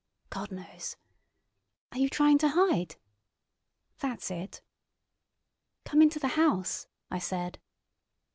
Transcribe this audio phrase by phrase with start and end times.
[0.31, 0.95] "God knows."
[1.91, 2.95] "Are you trying to hide?"
[3.99, 4.63] "That's it."
[5.85, 7.59] "Come into the house," I said.